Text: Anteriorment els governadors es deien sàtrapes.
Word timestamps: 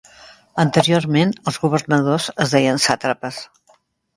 Anteriorment 0.61 1.35
els 1.51 1.61
governadors 1.65 2.27
es 2.47 2.57
deien 2.57 2.83
sàtrapes. 2.87 3.39